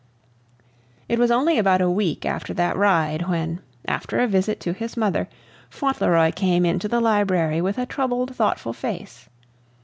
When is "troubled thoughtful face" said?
7.85-9.29